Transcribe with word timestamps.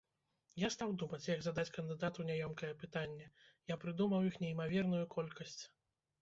Я 0.61 0.67
стаў 0.75 0.93
думаць, 1.01 1.27
як 1.31 1.43
задаць 1.47 1.73
кандыдату 1.75 2.25
няёмкае 2.29 2.71
пытанне, 2.85 3.29
я 3.73 3.79
прыдумаў 3.85 4.27
іх 4.31 4.41
неймаверную 4.47 5.05
колькасць! 5.15 5.61